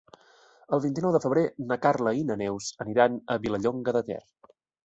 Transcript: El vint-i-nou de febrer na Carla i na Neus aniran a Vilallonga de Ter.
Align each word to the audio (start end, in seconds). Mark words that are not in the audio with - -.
El 0.77 0.81
vint-i-nou 0.85 1.13
de 1.15 1.21
febrer 1.25 1.43
na 1.73 1.77
Carla 1.85 2.15
i 2.21 2.25
na 2.31 2.39
Neus 2.43 2.73
aniran 2.87 3.23
a 3.35 3.39
Vilallonga 3.45 3.99
de 4.01 4.07
Ter. 4.13 4.21